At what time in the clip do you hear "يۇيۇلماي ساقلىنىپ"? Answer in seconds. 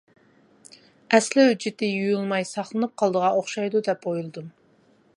1.91-2.97